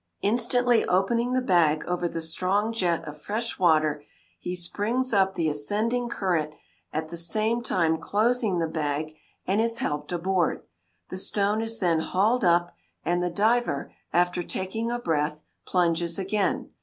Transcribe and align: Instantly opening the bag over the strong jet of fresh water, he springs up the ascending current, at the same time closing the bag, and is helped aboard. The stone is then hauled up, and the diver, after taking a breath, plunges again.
Instantly 0.23 0.83
opening 0.85 1.33
the 1.33 1.43
bag 1.43 1.85
over 1.85 2.07
the 2.07 2.21
strong 2.21 2.73
jet 2.73 3.07
of 3.07 3.21
fresh 3.21 3.59
water, 3.59 4.03
he 4.39 4.55
springs 4.55 5.13
up 5.13 5.35
the 5.35 5.47
ascending 5.47 6.09
current, 6.09 6.55
at 6.91 7.09
the 7.09 7.15
same 7.17 7.61
time 7.61 7.99
closing 7.99 8.57
the 8.57 8.67
bag, 8.67 9.13
and 9.45 9.61
is 9.61 9.77
helped 9.77 10.11
aboard. 10.11 10.63
The 11.09 11.17
stone 11.19 11.61
is 11.61 11.77
then 11.77 11.99
hauled 11.99 12.43
up, 12.43 12.73
and 13.05 13.21
the 13.21 13.29
diver, 13.29 13.93
after 14.11 14.41
taking 14.41 14.89
a 14.89 14.97
breath, 14.97 15.43
plunges 15.67 16.17
again. 16.17 16.71